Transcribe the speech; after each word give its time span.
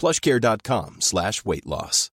plushcare.com 0.00 0.96
slash 1.00 1.44
weight 1.44 1.66
loss. 1.66 2.10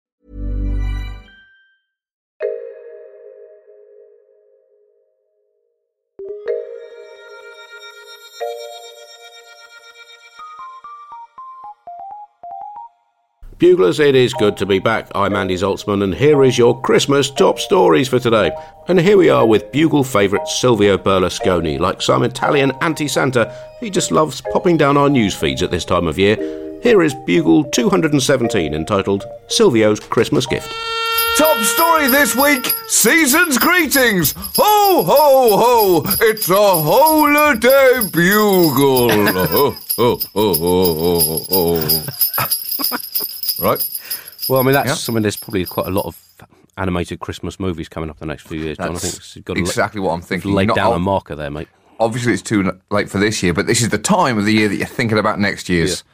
Buglers, 13.59 14.01
it 14.01 14.15
is 14.15 14.35
good 14.35 14.55
to 14.59 14.67
be 14.67 14.79
back. 14.79 15.09
I'm 15.15 15.35
Andy 15.35 15.55
Zaltzman, 15.55 16.03
and 16.03 16.15
here 16.15 16.45
is 16.45 16.59
your 16.59 16.79
Christmas 16.83 17.31
top 17.31 17.59
stories 17.59 18.07
for 18.07 18.19
today. 18.19 18.51
And 18.89 19.01
here 19.01 19.17
we 19.17 19.31
are 19.31 19.47
with 19.47 19.73
Bugle 19.73 20.05
favourite 20.05 20.47
Silvio 20.47 20.99
Berlusconi. 20.99 21.79
Like 21.79 22.03
some 22.03 22.23
Italian 22.23 22.73
anti 22.83 23.09
Santa, 23.09 23.55
he 23.81 23.89
just 23.89 24.13
loves 24.13 24.43
popping 24.53 24.77
down 24.77 24.99
our 24.99 25.09
news 25.09 25.35
feeds 25.35 25.63
at 25.63 25.71
this 25.71 25.87
time 25.87 26.07
of 26.07 26.19
year. 26.19 26.66
Here 26.87 27.03
is 27.03 27.15
Bugle 27.27 27.65
217 27.65 28.73
entitled 28.73 29.25
Silvio's 29.49 29.99
Christmas 29.99 30.47
Gift. 30.47 30.73
Top 31.37 31.57
story 31.65 32.07
this 32.07 32.37
week 32.37 32.65
Season's 32.87 33.59
Greetings! 33.59 34.33
Ho, 34.57 35.03
ho, 35.03 35.57
ho! 35.57 36.03
It's 36.21 36.49
a 36.49 36.55
holiday 36.55 38.09
bugle! 38.13 39.11
ho, 39.33 39.77
ho, 39.97 40.21
ho, 40.33 40.55
ho, 40.55 40.95
ho, 40.95 41.39
ho. 41.51 42.89
right? 43.61 44.01
Well, 44.49 44.61
I 44.61 44.63
mean, 44.63 44.75
that's 44.75 44.87
Yeah. 44.87 44.95
something, 44.95 45.23
there's 45.23 45.35
probably 45.37 45.65
quite 45.65 45.89
a 45.89 45.91
lot 45.91 46.05
of 46.07 46.17
animated 46.79 47.19
Christmas 47.19 47.59
movies 47.59 47.89
coming 47.89 48.11
up 48.11 48.21
the 48.21 48.27
next 48.27 48.47
few 48.47 48.61
years, 48.61 48.77
John. 48.77 48.95
I 48.95 48.99
think 49.01 49.35
you've 49.35 49.45
got 49.45 49.55
to 49.55 49.61
exactly 49.61 50.01
what 50.01 50.13
I'm 50.13 50.23
thinking. 50.23 50.53
Laid 50.53 50.69
down 50.69 50.79
a 50.79 50.91
I'll- 50.93 50.99
marker 51.01 51.35
there, 51.35 51.51
mate. 51.51 51.67
Obviously, 51.99 52.33
it's 52.35 52.43
too 52.43 52.79
late 52.91 53.11
for 53.11 53.19
this 53.19 53.43
year, 53.43 53.53
but 53.55 53.67
this 53.67 53.83
is 53.83 53.89
the 53.89 53.99
time 53.99 54.39
of 54.39 54.45
the 54.45 54.53
year 54.53 54.69
that 54.69 54.77
you're 54.77 54.87
thinking 54.87 55.19
about 55.19 55.41
next 55.41 55.69
year's 55.69 56.05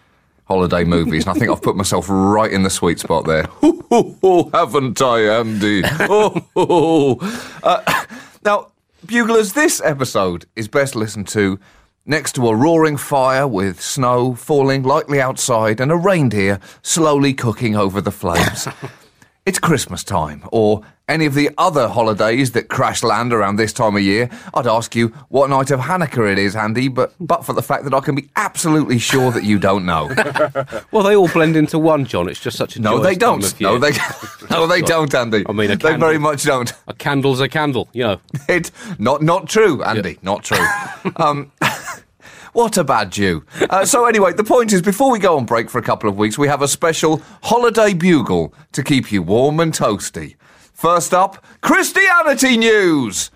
holiday 0.53 0.85
movies. 0.85 1.27
And 1.27 1.35
I 1.35 1.39
think 1.39 1.51
I've 1.51 1.63
put 1.63 1.77
myself 1.77 2.07
right 2.09 2.53
in 2.53 2.63
the 2.63 2.69
sweet 2.69 3.01
spot 3.01 3.25
there. 3.25 3.45
Ho, 3.45 3.83
ho, 3.91 4.17
ho, 4.21 4.51
haven't 4.53 5.01
I, 5.01 5.21
Andy? 5.39 5.83
Uh, 7.65 8.05
now, 8.45 8.67
Buglers, 9.07 9.53
this 9.55 9.81
episode 9.85 10.47
is 10.57 10.67
best 10.69 10.95
listened 10.97 11.29
to 11.29 11.59
next 12.05 12.33
to 12.35 12.49
a 12.49 12.55
roaring 12.57 12.97
fire 12.97 13.47
with 13.47 13.81
snow 13.81 14.35
falling 14.35 14.83
lightly 14.83 15.21
outside 15.21 15.81
and 15.81 15.93
a 15.93 15.97
reindeer 15.97 16.59
slowly 16.83 17.33
cooking 17.33 17.77
over 17.77 18.01
the 18.01 18.11
flames. 18.11 18.69
It's 19.45 19.59
Christmas 19.59 20.05
time, 20.05 20.45
or 20.53 20.83
any 21.13 21.27
of 21.27 21.35
the 21.35 21.51
other 21.59 21.89
holidays 21.89 22.53
that 22.53 22.69
crash 22.69 23.03
land 23.03 23.35
around 23.35 23.57
this 23.57 23.73
time 23.73 23.95
of 23.97 24.03
year. 24.03 24.31
I'd 24.55 24.67
ask 24.67 24.97
you 24.97 25.09
what 25.29 25.51
night 25.51 25.71
of 25.71 25.81
Hanukkah 25.81 26.33
it 26.33 26.39
is, 26.39 26.57
Andy, 26.57 26.89
but 26.89 27.13
but 27.21 27.45
for 27.45 27.53
the 27.53 27.63
fact 27.63 27.85
that 27.85 27.93
I 27.93 28.01
can 28.01 28.15
be 28.15 28.31
absolutely 28.35 28.99
sure 28.99 29.31
that 29.31 29.45
you 29.45 29.59
don't 29.59 29.85
know. 29.85 30.11
Well, 30.91 31.03
they 31.05 31.17
all 31.17 31.29
blend 31.29 31.57
into 31.57 31.79
one, 31.79 32.05
John. 32.05 32.29
It's 32.29 32.41
just 32.41 32.57
such 32.57 32.77
a 32.77 32.81
No, 32.81 32.99
they 32.99 33.15
don't. 33.15 33.43
No, 33.61 33.79
they 33.79 33.93
no, 34.51 34.67
they 34.67 34.81
don't, 34.83 35.15
Andy. 35.15 35.45
I 35.49 35.53
mean, 35.53 35.71
a 35.71 35.77
they 35.77 35.91
candle. 35.91 36.09
very 36.09 36.19
much 36.19 36.43
don't. 36.45 36.73
A 36.87 36.95
candle's 36.95 37.41
a 37.41 37.49
candle, 37.49 37.89
you 37.93 38.05
know. 38.05 38.21
It 38.49 38.71
not 38.99 39.23
not 39.23 39.49
true, 39.49 39.83
Andy. 39.83 40.19
Not 40.23 40.45
true. 40.45 40.65
um, 41.17 41.51
what 42.53 42.77
a 42.77 42.85
bad 42.85 43.11
Jew. 43.13 43.45
Uh, 43.71 43.85
so 43.85 44.05
anyway, 44.07 44.33
the 44.33 44.45
point 44.45 44.73
is, 44.73 44.83
before 44.83 45.11
we 45.11 45.19
go 45.19 45.37
on 45.37 45.45
break 45.47 45.71
for 45.71 45.79
a 45.79 45.83
couple 45.83 46.09
of 46.09 46.17
weeks, 46.19 46.37
we 46.39 46.49
have 46.49 46.63
a 46.63 46.69
special 46.69 47.23
holiday 47.43 47.95
bugle 47.95 48.53
to 48.73 48.83
keep 48.83 49.11
you 49.13 49.23
warm 49.23 49.61
and 49.61 49.73
toasty. 49.73 50.37
First 50.83 51.15
up, 51.15 51.45
Christianity 51.61 52.57
news. 52.57 53.31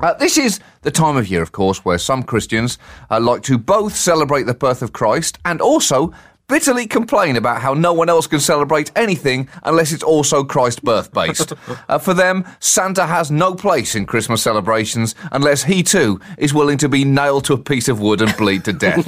Uh, 0.00 0.14
this 0.14 0.36
is 0.36 0.58
the 0.82 0.90
time 0.90 1.16
of 1.16 1.28
year, 1.28 1.40
of 1.40 1.52
course, 1.52 1.84
where 1.84 1.98
some 1.98 2.24
Christians 2.24 2.78
uh, 3.12 3.20
like 3.20 3.42
to 3.44 3.58
both 3.58 3.94
celebrate 3.94 4.42
the 4.42 4.54
birth 4.54 4.82
of 4.82 4.92
Christ 4.92 5.38
and 5.44 5.60
also 5.60 6.12
bitterly 6.48 6.88
complain 6.88 7.36
about 7.36 7.62
how 7.62 7.74
no 7.74 7.92
one 7.92 8.08
else 8.08 8.26
can 8.26 8.40
celebrate 8.40 8.90
anything 8.96 9.48
unless 9.62 9.92
it's 9.92 10.02
also 10.02 10.42
Christ 10.42 10.82
birth 10.82 11.12
based. 11.12 11.52
uh, 11.88 11.98
for 11.98 12.12
them, 12.12 12.44
Santa 12.58 13.06
has 13.06 13.30
no 13.30 13.54
place 13.54 13.94
in 13.94 14.04
Christmas 14.04 14.42
celebrations 14.42 15.14
unless 15.30 15.62
he 15.62 15.84
too 15.84 16.20
is 16.38 16.52
willing 16.52 16.78
to 16.78 16.88
be 16.88 17.04
nailed 17.04 17.44
to 17.44 17.52
a 17.52 17.58
piece 17.58 17.86
of 17.86 18.00
wood 18.00 18.20
and 18.20 18.36
bleed 18.36 18.64
to 18.64 18.72
death. 18.72 19.06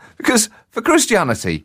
because 0.16 0.50
for 0.70 0.82
Christianity, 0.82 1.64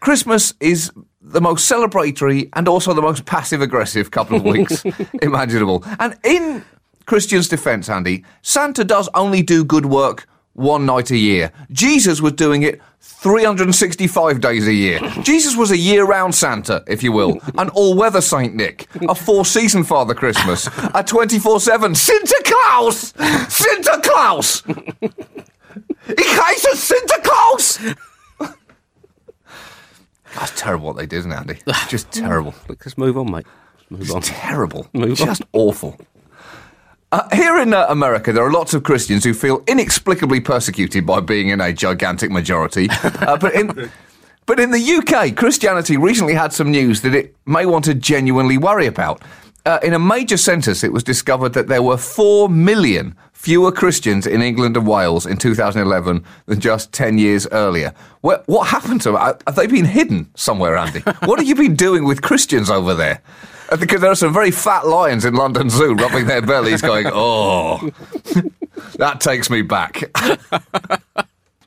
Christmas 0.00 0.52
is 0.58 0.90
the 1.32 1.40
most 1.40 1.70
celebratory 1.70 2.48
and 2.52 2.68
also 2.68 2.92
the 2.92 3.02
most 3.02 3.24
passive 3.24 3.60
aggressive 3.60 4.10
couple 4.10 4.36
of 4.36 4.44
weeks 4.44 4.84
imaginable. 5.22 5.84
And 5.98 6.16
in 6.24 6.64
Christians' 7.06 7.48
defense, 7.48 7.88
Andy, 7.88 8.24
Santa 8.42 8.84
does 8.84 9.08
only 9.14 9.42
do 9.42 9.64
good 9.64 9.86
work 9.86 10.28
one 10.54 10.84
night 10.84 11.10
a 11.10 11.16
year. 11.16 11.50
Jesus 11.70 12.20
was 12.20 12.34
doing 12.34 12.62
it 12.62 12.80
365 13.00 14.40
days 14.40 14.68
a 14.68 14.72
year. 14.72 15.00
Jesus 15.22 15.56
was 15.56 15.70
a 15.70 15.76
year 15.76 16.04
round 16.04 16.34
Santa, 16.34 16.84
if 16.86 17.02
you 17.02 17.12
will, 17.12 17.40
an 17.56 17.68
all 17.70 17.94
weather 17.96 18.20
Saint 18.20 18.54
Nick, 18.54 18.86
a 19.08 19.14
four 19.14 19.44
season 19.44 19.82
Father 19.84 20.14
Christmas, 20.14 20.68
a 20.94 21.02
24 21.02 21.60
7 21.60 21.94
Santa 21.94 22.42
Claus! 22.44 23.14
Santa 23.48 24.00
Claus! 24.02 24.62
Ich 26.08 26.26
heiße 26.26 26.74
Santa 26.76 27.20
Claus! 27.22 27.78
Terrible 30.62 30.86
what 30.86 30.96
they 30.96 31.06
did, 31.06 31.18
isn't 31.18 31.32
it, 31.32 31.36
Andy? 31.36 31.58
Just 31.88 32.10
terrible. 32.12 32.54
Let's 32.68 32.96
move 32.96 33.18
on, 33.18 33.30
mate. 33.30 33.46
Let's 33.90 34.08
move 34.08 34.16
on. 34.16 34.22
Terrible. 34.22 34.86
Move 34.92 35.20
on. 35.20 35.26
Just 35.26 35.42
awful. 35.52 35.98
Uh, 37.10 37.28
here 37.34 37.58
in 37.58 37.74
uh, 37.74 37.84
America, 37.88 38.32
there 38.32 38.44
are 38.44 38.52
lots 38.52 38.72
of 38.72 38.84
Christians 38.84 39.24
who 39.24 39.34
feel 39.34 39.62
inexplicably 39.66 40.40
persecuted 40.40 41.04
by 41.04 41.20
being 41.20 41.48
in 41.48 41.60
a 41.60 41.72
gigantic 41.72 42.30
majority. 42.30 42.88
Uh, 43.22 43.36
but 43.36 43.54
in 43.54 43.90
but 44.46 44.58
in 44.58 44.72
the 44.72 44.80
UK, 44.80 45.36
Christianity 45.36 45.96
recently 45.96 46.34
had 46.34 46.52
some 46.52 46.70
news 46.70 47.02
that 47.02 47.14
it 47.14 47.36
may 47.46 47.66
want 47.66 47.84
to 47.84 47.94
genuinely 47.94 48.58
worry 48.58 48.86
about. 48.86 49.22
Uh, 49.64 49.78
in 49.82 49.92
a 49.92 49.98
major 49.98 50.36
census, 50.36 50.82
it 50.82 50.92
was 50.92 51.04
discovered 51.04 51.50
that 51.50 51.68
there 51.68 51.82
were 51.82 51.96
4 51.96 52.48
million 52.48 53.14
fewer 53.32 53.72
Christians 53.72 54.26
in 54.26 54.40
England 54.42 54.76
and 54.76 54.86
Wales 54.86 55.26
in 55.26 55.36
2011 55.36 56.24
than 56.46 56.60
just 56.60 56.92
10 56.92 57.18
years 57.18 57.46
earlier. 57.52 57.92
What, 58.20 58.46
what 58.46 58.68
happened 58.68 59.00
to 59.02 59.12
them? 59.12 59.20
Have 59.46 59.56
they 59.56 59.66
been 59.66 59.84
hidden 59.84 60.30
somewhere, 60.34 60.76
Andy? 60.76 61.00
what 61.24 61.38
have 61.38 61.48
you 61.48 61.54
been 61.54 61.76
doing 61.76 62.04
with 62.04 62.22
Christians 62.22 62.70
over 62.70 62.94
there? 62.94 63.20
Uh, 63.68 63.76
Because 63.76 64.00
there 64.00 64.10
are 64.10 64.16
some 64.16 64.32
very 64.32 64.50
fat 64.50 64.86
lions 64.86 65.24
in 65.24 65.34
London 65.34 65.70
Zoo 65.70 65.94
rubbing 65.94 66.26
their 66.26 66.42
bellies, 66.42 66.82
going, 66.82 67.06
oh, 67.12 67.90
that 68.96 69.20
takes 69.20 69.50
me 69.50 69.62
back. 69.62 70.00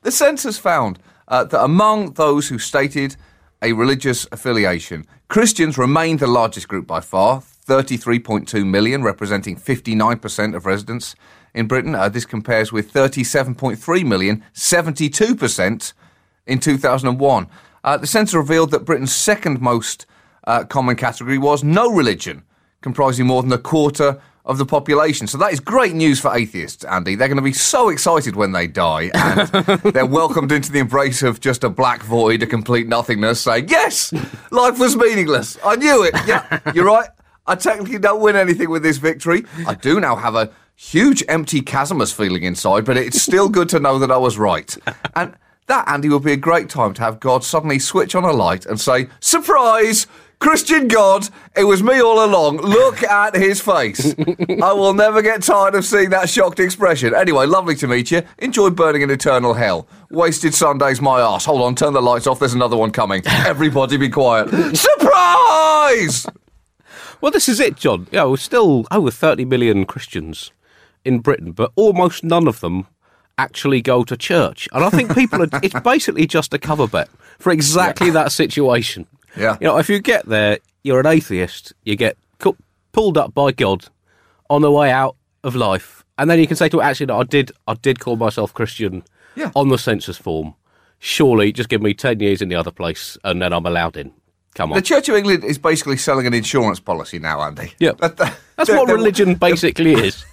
the 0.02 0.10
census 0.10 0.58
found 0.58 0.98
uh, 1.28 1.44
that 1.44 1.62
among 1.62 2.12
those 2.12 2.48
who 2.48 2.58
stated 2.58 3.16
a 3.62 3.72
religious 3.72 4.26
affiliation, 4.32 5.06
Christians 5.28 5.76
remained 5.76 6.20
the 6.20 6.26
largest 6.26 6.68
group 6.68 6.86
by 6.86 7.00
far, 7.00 7.42
33.2 7.66 8.66
million, 8.66 9.02
representing 9.02 9.56
59% 9.56 10.54
of 10.54 10.66
residents 10.66 11.16
in 11.54 11.66
Britain. 11.66 11.94
Uh, 11.94 12.08
this 12.08 12.24
compares 12.24 12.72
with 12.72 12.92
37.3 12.92 14.06
million, 14.06 14.44
72% 14.54 15.92
in 16.46 16.58
2001. 16.60 17.46
Uh, 17.82 17.96
the 17.96 18.06
census 18.06 18.34
revealed 18.34 18.70
that 18.70 18.84
Britain's 18.84 19.14
second 19.14 19.60
most 19.60 20.06
uh, 20.44 20.64
common 20.64 20.96
category 20.96 21.38
was 21.38 21.64
no 21.64 21.90
religion, 21.90 22.44
comprising 22.80 23.26
more 23.26 23.42
than 23.42 23.52
a 23.52 23.58
quarter 23.58 24.20
of 24.44 24.58
the 24.58 24.66
population. 24.66 25.26
So 25.26 25.38
that 25.38 25.52
is 25.52 25.58
great 25.58 25.92
news 25.92 26.20
for 26.20 26.32
atheists, 26.34 26.84
Andy. 26.84 27.16
They're 27.16 27.26
going 27.26 27.36
to 27.36 27.42
be 27.42 27.52
so 27.52 27.88
excited 27.88 28.36
when 28.36 28.52
they 28.52 28.68
die 28.68 29.10
and 29.12 29.48
they're 29.92 30.06
welcomed 30.06 30.52
into 30.52 30.70
the 30.70 30.78
embrace 30.78 31.24
of 31.24 31.40
just 31.40 31.64
a 31.64 31.68
black 31.68 32.02
void, 32.04 32.44
a 32.44 32.46
complete 32.46 32.86
nothingness, 32.86 33.40
saying, 33.40 33.68
Yes, 33.68 34.12
life 34.52 34.78
was 34.78 34.96
meaningless. 34.96 35.58
I 35.64 35.74
knew 35.74 36.04
it. 36.04 36.14
Yeah, 36.26 36.60
you're 36.72 36.86
right. 36.86 37.08
I 37.46 37.54
technically 37.54 37.98
don't 37.98 38.20
win 38.20 38.36
anything 38.36 38.70
with 38.70 38.82
this 38.82 38.98
victory. 38.98 39.44
I 39.66 39.74
do 39.74 40.00
now 40.00 40.16
have 40.16 40.34
a 40.34 40.50
huge 40.74 41.24
empty 41.28 41.60
chasmus 41.62 42.12
feeling 42.12 42.42
inside, 42.42 42.84
but 42.84 42.96
it's 42.96 43.20
still 43.22 43.48
good 43.48 43.68
to 43.70 43.80
know 43.80 43.98
that 43.98 44.10
I 44.10 44.16
was 44.16 44.38
right. 44.38 44.76
And 45.14 45.34
that, 45.66 45.88
Andy, 45.88 46.08
would 46.08 46.22
be 46.22 46.32
a 46.32 46.36
great 46.36 46.68
time 46.68 46.94
to 46.94 47.02
have 47.02 47.18
God 47.18 47.42
suddenly 47.42 47.78
switch 47.78 48.14
on 48.14 48.24
a 48.24 48.32
light 48.32 48.66
and 48.66 48.80
say, 48.80 49.08
Surprise! 49.20 50.06
Christian 50.38 50.86
God, 50.86 51.28
it 51.56 51.64
was 51.64 51.82
me 51.82 51.98
all 52.00 52.22
along. 52.22 52.58
Look 52.58 53.02
at 53.02 53.34
his 53.34 53.58
face. 53.60 54.14
I 54.62 54.72
will 54.72 54.92
never 54.92 55.22
get 55.22 55.42
tired 55.42 55.74
of 55.74 55.84
seeing 55.86 56.10
that 56.10 56.28
shocked 56.28 56.60
expression. 56.60 57.14
Anyway, 57.14 57.46
lovely 57.46 57.74
to 57.76 57.86
meet 57.86 58.10
you. 58.10 58.22
Enjoy 58.38 58.68
burning 58.68 59.00
in 59.00 59.10
eternal 59.10 59.54
hell. 59.54 59.88
Wasted 60.10 60.54
Sunday's 60.54 61.00
my 61.00 61.20
ass. 61.20 61.46
Hold 61.46 61.62
on, 61.62 61.74
turn 61.74 61.94
the 61.94 62.02
lights 62.02 62.26
off. 62.26 62.38
There's 62.38 62.52
another 62.52 62.76
one 62.76 62.90
coming. 62.90 63.22
Everybody 63.24 63.96
be 63.96 64.10
quiet. 64.10 64.76
Surprise! 64.76 66.26
Well, 67.20 67.32
this 67.32 67.48
is 67.48 67.60
it, 67.60 67.76
John. 67.76 68.06
You 68.12 68.18
know, 68.18 68.36
still 68.36 68.86
over 68.90 69.10
30 69.10 69.44
million 69.44 69.84
Christians 69.86 70.52
in 71.04 71.20
Britain, 71.20 71.52
but 71.52 71.72
almost 71.76 72.24
none 72.24 72.46
of 72.48 72.60
them 72.60 72.86
actually 73.38 73.82
go 73.82 74.02
to 74.04 74.16
church. 74.16 74.68
And 74.72 74.84
I 74.84 74.90
think 74.90 75.14
people 75.14 75.42
are, 75.42 75.48
it's 75.62 75.78
basically 75.84 76.26
just 76.26 76.54
a 76.54 76.58
cover 76.58 76.86
bet 76.86 77.08
for 77.38 77.52
exactly 77.52 78.10
that 78.10 78.32
situation. 78.32 79.06
Yeah. 79.36 79.56
You 79.60 79.66
know, 79.68 79.78
if 79.78 79.88
you 79.88 80.00
get 80.00 80.26
there, 80.26 80.58
you're 80.84 81.00
an 81.00 81.06
atheist, 81.06 81.72
you 81.84 81.96
get 81.96 82.16
cu- 82.38 82.56
pulled 82.92 83.18
up 83.18 83.34
by 83.34 83.52
God 83.52 83.86
on 84.48 84.62
the 84.62 84.70
way 84.70 84.90
out 84.90 85.16
of 85.44 85.54
life, 85.54 86.04
and 86.18 86.30
then 86.30 86.38
you 86.38 86.46
can 86.46 86.56
say 86.56 86.68
to 86.70 86.80
it, 86.80 86.82
actually, 86.84 87.06
no, 87.06 87.20
I 87.20 87.24
did, 87.24 87.52
I 87.66 87.74
did 87.74 88.00
call 88.00 88.16
myself 88.16 88.54
Christian 88.54 89.02
Yeah. 89.34 89.50
on 89.54 89.68
the 89.68 89.76
census 89.78 90.16
form. 90.16 90.54
Surely, 90.98 91.52
just 91.52 91.68
give 91.68 91.82
me 91.82 91.92
10 91.92 92.20
years 92.20 92.40
in 92.40 92.48
the 92.48 92.54
other 92.56 92.70
place, 92.70 93.18
and 93.22 93.42
then 93.42 93.52
I'm 93.52 93.66
allowed 93.66 93.96
in. 93.98 94.12
Come 94.56 94.72
on. 94.72 94.76
The 94.76 94.82
Church 94.82 95.08
of 95.08 95.14
England 95.14 95.44
is 95.44 95.58
basically 95.58 95.96
selling 95.98 96.26
an 96.26 96.34
insurance 96.34 96.80
policy 96.80 97.18
now, 97.20 97.40
Andy. 97.42 97.72
Yeah. 97.78 97.92
That- 98.00 98.16
that- 98.16 98.36
That's 98.56 98.70
what 98.70 98.88
religion 98.88 99.34
basically 99.48 99.92
is. 99.92 100.24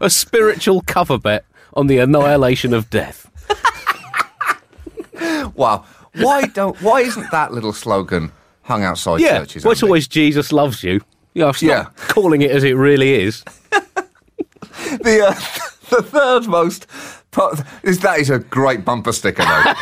A 0.00 0.08
spiritual 0.10 0.80
cover 0.86 1.18
bet 1.18 1.44
on 1.74 1.86
the 1.86 1.98
annihilation 1.98 2.72
of 2.74 2.88
death. 2.90 3.26
Wow. 5.54 5.84
Why 6.14 6.46
don't? 6.46 6.80
Why 6.82 7.00
isn't 7.02 7.30
that 7.30 7.52
little 7.52 7.72
slogan 7.72 8.32
hung 8.62 8.82
outside 8.84 9.20
Yeah, 9.20 9.38
churches? 9.40 9.64
well, 9.64 9.72
it's 9.72 9.82
always 9.82 10.08
Jesus 10.08 10.50
loves 10.52 10.82
you. 10.82 11.00
Yeah, 11.34 11.52
Yeah. 11.60 11.86
calling 12.08 12.42
it 12.42 12.50
as 12.50 12.64
it 12.64 12.72
really 12.74 13.14
is. 13.22 13.44
the 13.70 15.26
uh, 15.28 15.34
the 15.90 16.02
third 16.02 16.46
most. 16.48 16.86
Po- 17.32 17.54
is 17.84 18.00
that 18.00 18.18
is 18.18 18.30
a 18.30 18.38
great 18.40 18.84
bumper 18.84 19.12
sticker 19.12 19.44
though. 19.44 19.72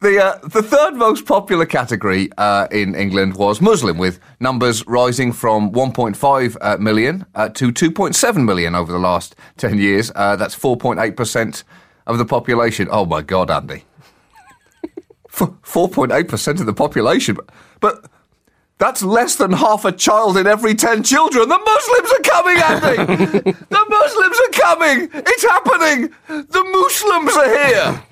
The, 0.00 0.24
uh, 0.24 0.38
the 0.38 0.62
third 0.62 0.94
most 0.94 1.26
popular 1.26 1.66
category 1.66 2.30
uh, 2.38 2.68
in 2.70 2.94
England 2.94 3.36
was 3.36 3.60
Muslim, 3.60 3.98
with 3.98 4.18
numbers 4.40 4.86
rising 4.86 5.30
from 5.30 5.72
1.5 5.72 6.56
uh, 6.58 6.78
million 6.78 7.26
uh, 7.34 7.50
to 7.50 7.70
2.7 7.70 8.44
million 8.46 8.74
over 8.74 8.90
the 8.90 8.98
last 8.98 9.36
10 9.58 9.76
years. 9.76 10.10
Uh, 10.14 10.36
that's 10.36 10.56
4.8% 10.56 11.64
of 12.06 12.16
the 12.16 12.24
population. 12.24 12.88
Oh 12.90 13.04
my 13.04 13.20
God, 13.20 13.50
Andy. 13.50 13.84
4.8% 15.30 16.60
of 16.60 16.64
the 16.64 16.72
population. 16.72 17.34
But, 17.34 17.50
but 17.80 18.10
that's 18.78 19.02
less 19.02 19.36
than 19.36 19.52
half 19.52 19.84
a 19.84 19.92
child 19.92 20.38
in 20.38 20.46
every 20.46 20.74
10 20.74 21.02
children. 21.02 21.46
The 21.46 21.58
Muslims 21.58 22.10
are 22.10 22.22
coming, 22.22 22.56
Andy! 22.56 23.50
the 23.68 23.86
Muslims 23.90 24.40
are 24.40 24.52
coming! 24.62 25.10
It's 25.12 25.42
happening! 25.42 26.10
The 26.26 26.64
Muslims 26.64 27.36
are 27.36 27.66
here! 27.66 28.02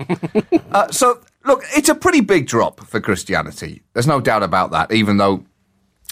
Uh, 0.71 0.87
so, 0.91 1.19
look, 1.49 1.65
it's 1.71 1.89
a 1.89 1.95
pretty 1.95 2.21
big 2.21 2.47
drop 2.47 2.87
for 2.87 3.01
Christianity. 3.01 3.83
There's 3.95 4.07
no 4.07 4.21
doubt 4.21 4.43
about 4.43 4.71
that, 4.71 4.93
even 4.93 5.17
though 5.17 5.45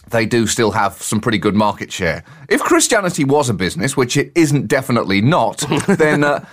they 0.09 0.27
do 0.27 0.47
still 0.47 0.73
have 0.73 0.95
some 0.95 1.21
pretty 1.21 1.39
good 1.39 1.55
market 1.55 1.93
share. 1.93 2.25
If 2.49 2.61
Christianity 2.61 3.25
was 3.25 3.49
a 3.49 3.55
business, 3.55 3.97
which 3.97 4.17
it 4.17 4.33
isn't 4.35 4.67
definitely 4.67 5.21
not, 5.21 5.59
then 5.89 6.25
uh, 6.25 6.45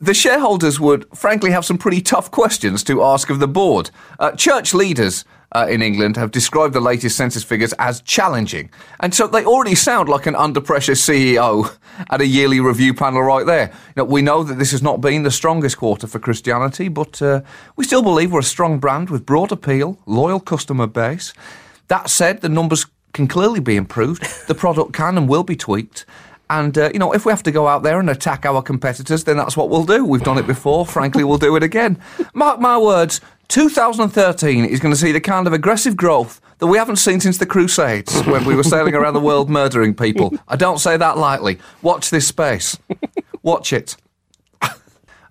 the 0.00 0.14
shareholders 0.14 0.80
would 0.80 1.06
frankly 1.14 1.50
have 1.50 1.64
some 1.64 1.78
pretty 1.78 2.00
tough 2.00 2.30
questions 2.30 2.82
to 2.84 3.02
ask 3.02 3.30
of 3.30 3.38
the 3.38 3.48
board. 3.48 3.90
Uh, 4.18 4.32
church 4.32 4.72
leaders 4.72 5.24
uh, 5.52 5.66
in 5.68 5.82
England 5.82 6.16
have 6.16 6.30
described 6.30 6.74
the 6.74 6.80
latest 6.80 7.16
census 7.16 7.42
figures 7.42 7.72
as 7.74 8.00
challenging. 8.02 8.70
And 9.00 9.14
so 9.14 9.26
they 9.26 9.44
already 9.44 9.74
sound 9.74 10.08
like 10.08 10.26
an 10.26 10.36
under 10.36 10.60
pressure 10.60 10.92
CEO 10.92 11.76
at 12.10 12.20
a 12.20 12.26
yearly 12.26 12.60
review 12.60 12.94
panel 12.94 13.22
right 13.22 13.46
there. 13.46 13.66
You 13.68 13.92
know, 13.96 14.04
we 14.04 14.22
know 14.22 14.42
that 14.44 14.58
this 14.58 14.70
has 14.70 14.82
not 14.82 15.00
been 15.00 15.22
the 15.22 15.30
strongest 15.30 15.78
quarter 15.78 16.06
for 16.06 16.18
Christianity, 16.18 16.88
but 16.88 17.20
uh, 17.20 17.42
we 17.76 17.84
still 17.84 18.02
believe 18.02 18.32
we're 18.32 18.40
a 18.40 18.44
strong 18.44 18.78
brand 18.78 19.10
with 19.10 19.26
broad 19.26 19.52
appeal, 19.52 19.98
loyal 20.06 20.40
customer 20.40 20.86
base. 20.86 21.32
That 21.88 22.08
said, 22.10 22.40
the 22.40 22.48
numbers 22.48 22.86
can 23.12 23.26
clearly 23.26 23.60
be 23.60 23.76
improved. 23.76 24.26
The 24.50 24.54
product 24.56 24.92
can 24.92 25.16
and 25.16 25.28
will 25.28 25.44
be 25.44 25.54
tweaked. 25.54 26.06
And, 26.48 26.76
uh, 26.76 26.90
you 26.92 26.98
know, 26.98 27.14
if 27.14 27.24
we 27.24 27.30
have 27.30 27.44
to 27.44 27.52
go 27.52 27.68
out 27.68 27.84
there 27.84 28.00
and 28.00 28.10
attack 28.10 28.44
our 28.44 28.60
competitors, 28.60 29.22
then 29.22 29.36
that's 29.36 29.56
what 29.56 29.70
we'll 29.70 29.84
do. 29.84 30.04
We've 30.04 30.24
done 30.24 30.38
it 30.38 30.46
before. 30.48 30.84
Frankly, 30.84 31.22
we'll 31.22 31.38
do 31.38 31.54
it 31.54 31.62
again. 31.62 32.00
Mark 32.34 32.58
my 32.58 32.76
words, 32.76 33.20
2013 33.50 34.64
is 34.64 34.78
going 34.78 34.94
to 34.94 34.98
see 35.00 35.10
the 35.10 35.20
kind 35.20 35.46
of 35.48 35.52
aggressive 35.52 35.96
growth 35.96 36.40
that 36.58 36.68
we 36.68 36.78
haven't 36.78 36.96
seen 36.96 37.18
since 37.20 37.36
the 37.38 37.46
Crusades 37.46 38.20
when 38.26 38.44
we 38.44 38.54
were 38.54 38.62
sailing 38.62 38.94
around 38.94 39.14
the 39.14 39.20
world 39.20 39.50
murdering 39.50 39.92
people. 39.92 40.32
I 40.46 40.54
don't 40.56 40.78
say 40.78 40.96
that 40.96 41.18
lightly. 41.18 41.58
Watch 41.82 42.10
this 42.10 42.28
space. 42.28 42.78
Watch 43.42 43.72
it. 43.72 43.96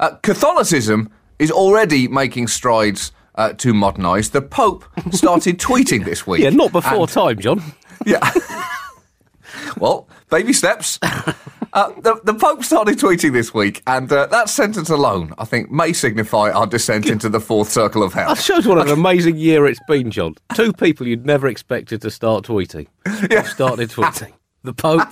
Uh, 0.01 0.15
Catholicism 0.21 1.09
is 1.39 1.49
already 1.49 2.07
making 2.09 2.47
strides 2.47 3.11
uh, 3.35 3.53
to 3.53 3.73
modernise. 3.73 4.29
The 4.31 4.41
Pope 4.41 4.83
started 5.11 5.57
tweeting 5.57 6.03
this 6.03 6.27
week. 6.27 6.41
Yeah, 6.41 6.49
not 6.49 6.71
before 6.73 7.01
And- 7.01 7.09
time, 7.09 7.39
John. 7.39 7.61
yeah. 8.05 8.31
well, 9.77 10.07
baby 10.29 10.51
steps. 10.53 10.99
Uh, 11.73 11.91
the, 12.01 12.19
the 12.23 12.33
Pope 12.33 12.63
started 12.63 12.97
tweeting 12.97 13.31
this 13.33 13.53
week, 13.53 13.81
and 13.87 14.11
uh, 14.11 14.25
that 14.27 14.49
sentence 14.49 14.89
alone, 14.89 15.33
I 15.37 15.45
think, 15.45 15.69
may 15.71 15.93
signify 15.93 16.51
our 16.51 16.65
descent 16.65 17.07
into 17.07 17.29
the 17.29 17.39
fourth 17.39 17.69
circle 17.69 18.01
of 18.03 18.13
hell. 18.13 18.29
That 18.33 18.41
shows 18.43 18.65
what 18.67 18.79
an 18.79 18.89
amazing 18.99 19.37
year 19.37 19.65
it's 19.67 19.79
been, 19.87 20.09
John. 20.11 20.35
Two 20.55 20.73
people 20.73 21.07
you'd 21.07 21.25
never 21.25 21.47
expected 21.47 22.01
to 22.01 22.11
start 22.11 22.45
tweeting. 22.45 22.87
have 23.05 23.47
Started 23.47 23.89
tweeting. 23.89 24.33
The 24.63 24.73
Pope 24.73 25.07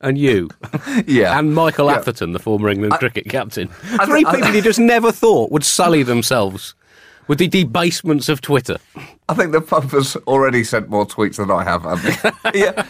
and 0.00 0.18
you. 0.18 0.48
Yeah. 1.06 1.38
And 1.38 1.54
Michael 1.54 1.86
Yeah. 1.86 1.96
Atherton, 1.98 2.32
the 2.32 2.38
former 2.38 2.68
England 2.68 2.94
cricket 2.94 3.28
captain. 3.28 3.68
I- 3.98 4.06
Three 4.06 4.24
I- 4.26 4.34
people 4.36 4.54
you 4.54 4.62
just 4.62 4.78
never 4.80 5.12
thought 5.12 5.50
would 5.52 5.64
sully 5.64 6.02
themselves 6.02 6.74
with 7.28 7.38
the 7.38 7.46
debasements 7.48 8.28
of 8.28 8.40
Twitter. 8.40 8.76
I 9.28 9.34
think 9.34 9.52
the 9.52 9.60
Pope 9.60 9.90
has 9.92 10.16
already 10.26 10.64
sent 10.64 10.88
more 10.88 11.06
tweets 11.06 11.36
than 11.36 11.50
I 11.50 11.62
have. 11.64 11.86
Andy. 11.86 12.12
yeah. 12.58 12.82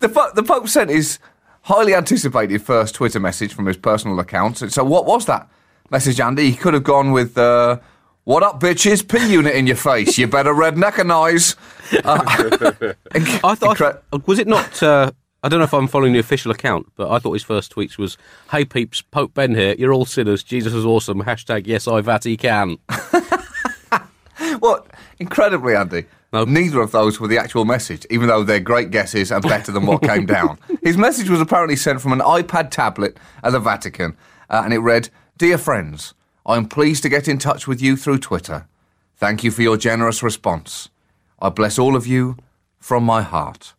The, 0.00 0.32
the 0.34 0.42
Pope 0.42 0.68
sent 0.68 0.90
his 0.90 1.18
highly 1.64 1.94
anticipated 1.94 2.62
first 2.62 2.94
Twitter 2.94 3.20
message 3.20 3.52
from 3.52 3.66
his 3.66 3.76
personal 3.76 4.18
account. 4.20 4.58
So, 4.72 4.84
what 4.84 5.06
was 5.06 5.26
that 5.26 5.48
message, 5.90 6.20
Andy? 6.20 6.50
He 6.50 6.56
could 6.56 6.74
have 6.74 6.84
gone 6.84 7.12
with, 7.12 7.36
uh, 7.36 7.78
What 8.24 8.42
up, 8.42 8.60
bitches? 8.60 9.06
P 9.06 9.32
unit 9.32 9.54
in 9.54 9.66
your 9.66 9.76
face. 9.76 10.16
You 10.16 10.26
better 10.26 10.54
redneckanize. 10.54 11.56
I 13.44 13.54
thought, 13.54 14.02
was 14.26 14.38
it 14.38 14.48
not? 14.48 14.82
Uh, 14.82 15.10
I 15.42 15.48
don't 15.50 15.58
know 15.58 15.66
if 15.66 15.74
I'm 15.74 15.88
following 15.88 16.14
the 16.14 16.18
official 16.20 16.50
account, 16.50 16.86
but 16.96 17.10
I 17.10 17.18
thought 17.18 17.34
his 17.34 17.42
first 17.42 17.74
tweets 17.74 17.98
was, 17.98 18.16
"Hey 18.50 18.64
peeps, 18.64 19.02
Pope 19.02 19.34
Ben 19.34 19.54
here. 19.54 19.74
You're 19.78 19.92
all 19.92 20.06
sinners. 20.06 20.42
Jesus 20.42 20.72
is 20.72 20.86
awesome. 20.86 21.22
Hashtag 21.22 21.66
yes 21.66 21.86
I 21.86 22.00
Vatican." 22.00 22.78
what? 24.58 24.86
Incredibly, 25.18 25.76
Andy. 25.76 26.06
Neither 26.34 26.80
of 26.80 26.90
those 26.90 27.20
were 27.20 27.28
the 27.28 27.38
actual 27.38 27.64
message, 27.64 28.06
even 28.10 28.26
though 28.26 28.42
they're 28.42 28.58
great 28.58 28.90
guesses 28.90 29.30
and 29.30 29.42
better 29.42 29.70
than 29.70 29.86
what 29.86 30.02
came 30.02 30.26
down. 30.38 30.58
His 30.82 30.96
message 30.96 31.28
was 31.28 31.40
apparently 31.40 31.76
sent 31.76 32.00
from 32.00 32.12
an 32.12 32.18
iPad 32.18 32.70
tablet 32.70 33.16
at 33.44 33.52
the 33.52 33.60
Vatican, 33.60 34.16
uh, 34.50 34.62
and 34.64 34.74
it 34.74 34.78
read 34.78 35.10
Dear 35.38 35.58
friends, 35.58 36.14
I'm 36.44 36.68
pleased 36.68 37.02
to 37.04 37.08
get 37.08 37.28
in 37.28 37.38
touch 37.38 37.68
with 37.68 37.80
you 37.80 37.96
through 37.96 38.18
Twitter. 38.18 38.66
Thank 39.16 39.44
you 39.44 39.50
for 39.50 39.62
your 39.62 39.76
generous 39.76 40.22
response. 40.22 40.88
I 41.40 41.48
bless 41.50 41.78
all 41.78 41.94
of 41.94 42.06
you 42.06 42.36
from 42.78 43.04
my 43.04 43.22
heart. 43.22 43.74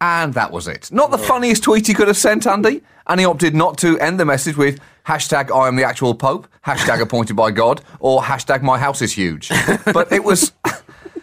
And 0.00 0.34
that 0.34 0.50
was 0.50 0.66
it. 0.66 0.90
Not 0.90 1.10
the 1.10 1.18
funniest 1.18 1.62
tweet 1.62 1.86
he 1.86 1.94
could 1.94 2.08
have 2.08 2.16
sent, 2.16 2.46
Andy. 2.46 2.82
And 3.06 3.20
he 3.20 3.26
opted 3.26 3.54
not 3.54 3.78
to 3.78 3.98
end 4.00 4.18
the 4.18 4.24
message 4.24 4.56
with 4.56 4.80
hashtag 5.06 5.54
I 5.54 5.68
am 5.68 5.76
the 5.76 5.84
actual 5.84 6.14
Pope, 6.14 6.48
hashtag 6.66 7.00
appointed 7.00 7.34
by 7.34 7.50
God, 7.50 7.82
or 8.00 8.20
hashtag 8.22 8.62
my 8.62 8.78
house 8.78 9.02
is 9.02 9.12
huge. 9.12 9.50
But 9.92 10.10
it 10.10 10.24
was, 10.24 10.52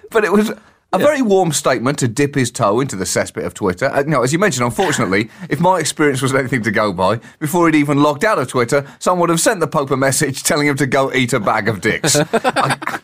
but 0.10 0.24
it 0.24 0.32
was 0.32 0.52
a 0.92 0.98
very 0.98 1.22
warm 1.22 1.52
statement 1.52 2.00
to 2.00 2.08
dip 2.08 2.34
his 2.34 2.50
toe 2.50 2.80
into 2.80 2.96
the 2.96 3.06
cesspit 3.06 3.46
of 3.46 3.54
Twitter. 3.54 3.86
Uh, 3.86 4.00
you 4.00 4.08
know, 4.10 4.24
as 4.24 4.34
you 4.34 4.40
mentioned, 4.40 4.66
unfortunately, 4.66 5.30
if 5.50 5.60
my 5.60 5.80
experience 5.80 6.22
was 6.22 6.34
anything 6.34 6.64
to 6.64 6.72
go 6.72 6.92
by, 6.92 7.20
before 7.40 7.68
he'd 7.68 7.78
even 7.78 8.02
logged 8.02 8.26
out 8.26 8.40
of 8.40 8.48
Twitter, 8.48 8.88
someone 9.00 9.22
would 9.22 9.30
have 9.30 9.40
sent 9.40 9.60
the 9.60 9.68
Pope 9.68 9.92
a 9.92 9.98
message 9.98 10.44
telling 10.44 10.68
him 10.68 10.76
to 10.78 10.88
go 10.88 11.14
eat 11.14 11.34
a 11.34 11.40
bag 11.40 11.68
of 11.68 11.82
dicks. 11.82 12.16
I, 12.34 13.00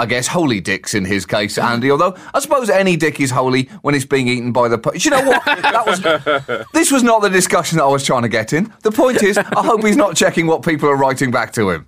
I 0.00 0.06
guess 0.06 0.26
holy 0.26 0.60
dicks 0.62 0.94
in 0.94 1.04
his 1.04 1.26
case, 1.26 1.58
Andy. 1.58 1.90
Although 1.90 2.16
I 2.32 2.40
suppose 2.40 2.70
any 2.70 2.96
dick 2.96 3.20
is 3.20 3.30
holy 3.30 3.64
when 3.82 3.94
it's 3.94 4.06
being 4.06 4.28
eaten 4.28 4.50
by 4.50 4.68
the. 4.68 4.78
Po- 4.78 4.94
you 4.94 5.10
know 5.10 5.22
what? 5.22 5.44
That 5.44 5.86
was. 5.86 6.66
This 6.72 6.90
was 6.90 7.02
not 7.02 7.20
the 7.20 7.28
discussion 7.28 7.76
that 7.78 7.84
I 7.84 7.88
was 7.88 8.04
trying 8.04 8.22
to 8.22 8.28
get 8.28 8.54
in. 8.54 8.72
The 8.82 8.90
point 8.90 9.22
is, 9.22 9.36
I 9.36 9.62
hope 9.62 9.84
he's 9.84 9.96
not 9.96 10.16
checking 10.16 10.46
what 10.46 10.62
people 10.64 10.88
are 10.88 10.96
writing 10.96 11.30
back 11.30 11.52
to 11.52 11.68
him. 11.68 11.86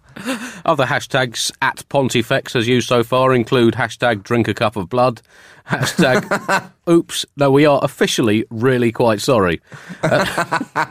Other 0.67 0.85
hashtags 0.85 1.51
at 1.63 1.89
Pontifex 1.89 2.53
has 2.53 2.69
used 2.69 2.89
so 2.89 3.03
far 3.03 3.33
include 3.33 3.75
hashtag 3.75 4.23
drink 4.23 4.47
a 4.49 4.55
cup 4.55 4.77
of 4.77 4.91
blood, 4.91 5.23
hashtag 5.69 6.71
oops, 6.89 7.25
no, 7.37 7.51
we 7.51 7.65
are 7.65 7.81
officially 7.83 8.45
really 8.51 8.93
quite 8.93 9.23
sorry. 9.23 9.63
Uh, 10.03 10.27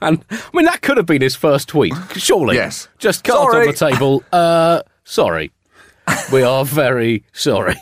and 0.00 0.24
I 0.30 0.50
mean, 0.54 0.66
that 0.66 0.82
could 0.82 0.96
have 0.96 1.06
been 1.06 1.22
his 1.22 1.34
first 1.34 1.68
tweet, 1.68 1.94
surely. 2.14 2.54
Yes. 2.54 2.88
Just 2.98 3.24
cards 3.24 3.52
Sorry. 3.52 3.66
on 3.66 3.72
the 3.72 3.78
table. 3.78 4.22
Uh, 4.32 4.82
sorry. 5.04 5.50
We 6.32 6.42
are 6.42 6.64
very 6.64 7.24
sorry. 7.32 7.76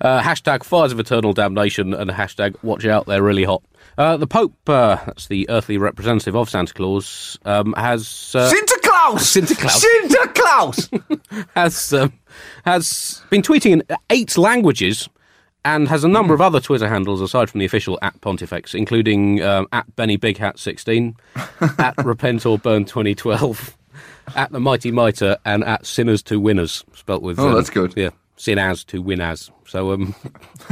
Uh, 0.00 0.20
hashtag 0.20 0.64
fires 0.64 0.92
of 0.92 1.00
eternal 1.00 1.32
damnation 1.32 1.94
and 1.94 2.10
hashtag 2.10 2.56
watch 2.62 2.84
out, 2.84 3.06
they're 3.06 3.22
really 3.22 3.44
hot. 3.44 3.62
Uh, 3.96 4.16
the 4.16 4.26
Pope, 4.26 4.68
uh, 4.68 4.96
that's 5.06 5.28
the 5.28 5.48
earthly 5.48 5.78
representative 5.78 6.34
of 6.34 6.50
Santa 6.50 6.74
Claus, 6.74 7.38
um, 7.44 7.72
has. 7.74 8.32
Uh, 8.34 8.52
Sinterklaas! 8.52 9.20
Sinterklaas. 9.20 9.84
Sinterklaas! 9.84 11.46
has 11.54 11.92
um, 11.92 12.12
has 12.64 13.22
been 13.30 13.42
tweeting 13.42 13.72
in 13.72 13.82
eight 14.10 14.36
languages 14.36 15.08
and 15.64 15.88
has 15.88 16.04
a 16.04 16.08
number 16.08 16.34
of 16.34 16.40
other 16.40 16.60
Twitter 16.60 16.88
handles 16.88 17.20
aside 17.20 17.48
from 17.48 17.60
the 17.60 17.66
official 17.66 17.98
at 18.02 18.20
Pontifex, 18.20 18.74
including 18.74 19.42
um, 19.42 19.66
at 19.72 19.94
Benny 19.96 20.16
Big 20.16 20.36
Hat 20.38 20.58
16, 20.58 21.16
at 21.78 21.94
Repent 22.04 22.44
or 22.44 22.58
Burn 22.58 22.84
2012, 22.84 23.76
at 24.34 24.52
the 24.52 24.60
Mighty 24.60 24.90
Mitre, 24.90 25.36
and 25.44 25.64
at 25.64 25.86
Sinners 25.86 26.22
to 26.24 26.38
Winners, 26.40 26.84
spelt 26.94 27.22
with. 27.22 27.38
Oh, 27.38 27.48
um, 27.48 27.54
that's 27.54 27.70
good. 27.70 27.94
Yeah, 27.96 28.10
sin 28.36 28.58
as 28.58 28.84
to 28.84 29.00
win 29.02 29.20
as. 29.20 29.50
So, 29.66 29.92
um, 29.92 30.14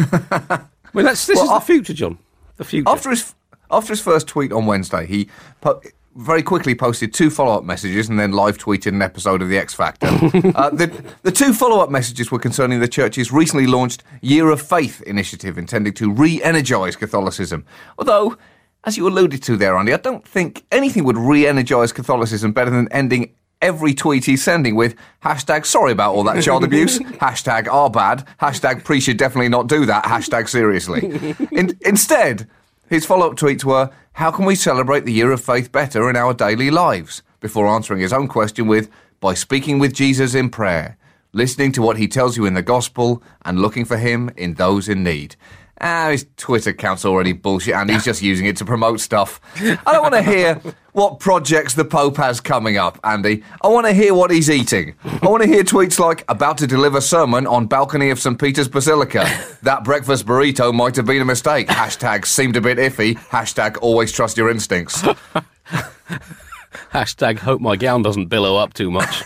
mean, 0.95 1.05
that's 1.07 1.27
this 1.27 1.37
Well, 1.37 1.45
is 1.45 1.51
the 1.51 1.61
future, 1.61 1.95
John. 1.95 2.19
The 2.57 2.65
future. 2.65 2.89
After 2.89 3.11
his 3.11 3.35
after 3.71 3.93
his 3.93 4.01
first 4.01 4.29
tweet 4.29 4.53
on 4.53 4.67
Wednesday, 4.67 5.07
he 5.07 5.29
po- 5.61 5.81
very 6.15 6.43
quickly 6.43 6.75
posted 6.75 7.15
two 7.15 7.31
follow 7.31 7.57
up 7.57 7.65
messages 7.65 8.09
and 8.09 8.21
then 8.21 8.33
live 8.33 8.59
tweeted 8.59 8.89
an 8.89 9.01
episode 9.01 9.41
of 9.41 9.49
The 9.49 9.57
X 9.57 9.73
Factor. 9.75 10.07
uh, 10.55 10.71
the 10.71 11.15
the 11.23 11.33
two 11.33 11.55
follow 11.55 11.81
up 11.81 11.91
messages 11.91 12.31
were 12.31 12.39
concerning 12.39 12.81
the 12.81 12.89
church's 12.89 13.33
recently 13.33 13.67
launched 13.67 14.03
Year 14.21 14.51
of 14.51 14.61
Faith 14.61 15.03
initiative, 15.03 15.57
intending 15.57 15.95
to 15.95 16.13
re-energise 16.13 16.97
Catholicism. 16.97 17.65
Although, 17.99 18.37
as 18.85 18.97
you 18.99 19.09
alluded 19.09 19.43
to 19.45 19.57
there, 19.57 19.77
Andy, 19.77 19.95
I 19.95 19.97
don't 19.97 20.27
think 20.27 20.65
anything 20.71 21.05
would 21.05 21.17
re-energise 21.17 21.93
Catholicism 21.93 22.53
better 22.53 22.71
than 22.71 22.89
ending. 22.93 23.35
Every 23.63 23.95
tweet 23.95 24.25
he's 24.25 24.43
sending 24.43 24.75
with 24.75 24.97
hashtag 25.25 25.65
sorry 25.65 25.93
about 25.93 26.17
all 26.17 26.25
that 26.25 26.43
child 26.43 26.65
abuse, 26.65 26.99
hashtag 26.99 27.69
are 27.73 27.89
bad, 27.89 28.27
hashtag 28.41 28.83
pre 28.83 28.99
should 29.01 29.17
definitely 29.17 29.49
not 29.49 29.69
do 29.69 29.87
that, 29.87 30.03
hashtag 30.05 30.49
seriously. 30.49 31.37
In, 31.53 31.79
instead, 31.83 32.49
his 32.89 33.07
follow 33.07 33.31
up 33.31 33.37
tweets 33.37 33.63
were 33.63 33.91
How 34.15 34.33
can 34.33 34.47
we 34.47 34.57
celebrate 34.57 35.05
the 35.05 35.13
year 35.13 35.31
of 35.31 35.41
faith 35.41 35.71
better 35.71 36.11
in 36.11 36.17
our 36.17 36.35
daily 36.35 36.71
lives? 36.73 37.23
Before 37.39 37.69
answering 37.69 38.01
his 38.01 38.13
own 38.13 38.27
question 38.27 38.67
with 38.67 38.91
By 39.21 39.35
speaking 39.35 39.79
with 39.79 39.95
Jesus 39.95 40.35
in 40.35 40.51
prayer, 40.51 40.99
listening 41.33 41.71
to 41.73 41.83
what 41.83 41.99
he 41.99 42.09
tells 42.09 42.37
you 42.37 42.45
in 42.45 42.55
the 42.55 42.63
gospel, 42.63 43.23
and 43.45 43.61
looking 43.61 43.85
for 43.85 43.97
him 43.97 44.31
in 44.37 44.55
those 44.55 44.89
in 44.89 45.05
need. 45.05 45.37
Ah, 45.83 46.11
his 46.11 46.27
Twitter 46.37 46.71
account's 46.71 47.05
already 47.05 47.33
bullshit 47.33 47.75
and 47.75 47.91
he's 47.91 48.05
just 48.11 48.23
using 48.23 48.47
it 48.47 48.57
to 48.59 48.65
promote 48.65 49.01
stuff. 49.01 49.41
I 49.57 49.93
don't 49.93 50.03
want 50.03 50.15
to 50.15 50.23
hear 50.31 50.61
what 50.93 51.19
projects 51.19 51.75
the 51.75 51.85
Pope 51.85 52.17
has 52.19 52.41
coming 52.41 52.77
up, 52.77 53.01
Andy. 53.03 53.43
I 53.63 53.69
want 53.69 53.87
to 53.87 53.93
hear 53.93 54.15
what 54.15 54.31
he's 54.31 54.49
eating. 54.49 54.95
I 55.05 55.27
want 55.27 55.43
to 55.43 55.49
hear 55.49 55.65
tweets 55.65 55.99
like, 55.99 56.25
about 56.29 56.59
to 56.59 56.67
deliver 56.67 57.01
sermon 57.01 57.47
on 57.47 57.67
balcony 57.67 58.11
of 58.11 58.21
St. 58.21 58.39
Peter's 58.39 58.69
Basilica. 58.69 59.27
That 59.63 59.83
breakfast 59.83 60.25
burrito 60.27 60.73
might 60.73 60.95
have 60.97 61.07
been 61.07 61.23
a 61.23 61.25
mistake. 61.25 61.67
Hashtag 61.69 62.27
seemed 62.27 62.57
a 62.57 62.61
bit 62.61 62.79
iffy. 62.79 63.17
Hashtag 63.19 63.79
always 63.81 64.13
trust 64.13 64.37
your 64.37 64.51
instincts. 64.51 65.03
hashtag 66.93 67.39
hope 67.39 67.61
my 67.61 67.77
gown 67.77 68.03
doesn't 68.03 68.27
billow 68.27 68.57
up 68.57 68.75
too 68.75 68.91
much. 68.91 69.25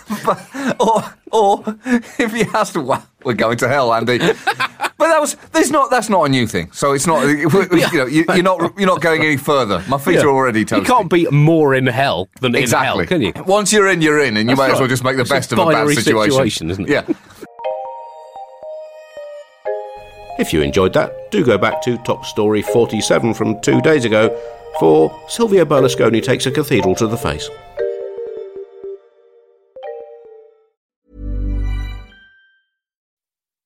or, 0.80 1.04
or 1.32 1.64
if 2.18 2.32
he 2.32 2.44
has 2.44 2.72
to, 2.72 3.02
we're 3.26 3.35
going 3.35 3.59
to 3.59 3.68
hell, 3.68 3.92
Andy. 3.92 4.18
But 4.99 5.09
that 5.09 5.21
was 5.21 5.35
there's 5.52 5.71
not 5.71 5.90
that's 5.90 6.09
not 6.09 6.25
a 6.25 6.28
new 6.30 6.47
thing. 6.47 6.71
So 6.73 6.92
it's 6.92 7.06
not 7.06 7.23
you 7.26 7.49
know 7.50 8.06
you, 8.06 8.25
you're 8.28 8.42
not 8.42 8.78
you're 8.78 8.87
not 8.88 9.02
going 9.02 9.23
any 9.23 9.37
further. 9.37 9.85
My 9.88 9.99
feet 9.99 10.21
are 10.21 10.28
already 10.30 10.61
You 10.61 10.83
can't 10.83 11.11
be 11.11 11.26
more 11.30 11.75
in 11.75 11.87
hell 11.87 12.28
than 12.40 12.54
exactly. 12.54 13.02
in 13.02 13.09
hell, 13.09 13.18
can 13.18 13.21
you? 13.21 13.33
Once 13.45 13.73
you're 13.75 13.88
in, 13.88 14.00
you're 14.00 14.21
in, 14.21 14.38
and 14.38 14.49
you 14.49 14.56
That's 14.56 14.68
might 14.68 14.73
as 14.73 14.78
well 14.80 14.88
just 14.88 15.04
make 15.04 15.16
the 15.16 15.23
It's 15.23 15.30
a 15.30 15.35
best 15.35 15.52
of 15.52 15.59
a 15.59 15.66
bad 15.66 15.87
situation. 15.90 16.30
situation, 16.33 16.71
isn't 16.71 16.88
it? 16.88 16.90
Yeah. 16.90 17.14
If 20.38 20.52
you 20.52 20.61
enjoyed 20.62 20.92
that, 20.95 21.30
do 21.30 21.45
go 21.45 21.59
back 21.59 21.83
to 21.83 21.97
Top 21.99 22.25
Story 22.25 22.62
47 22.62 23.35
from 23.35 23.61
two 23.62 23.80
days 23.80 24.04
ago 24.04 24.28
for 24.78 25.11
Silvio 25.28 25.64
Berlusconi 25.64 26.23
takes 26.23 26.47
a 26.47 26.50
cathedral 26.50 26.95
to 26.97 27.06
the 27.06 27.16
face. 27.16 27.49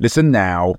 Listen 0.00 0.30
now. 0.30 0.76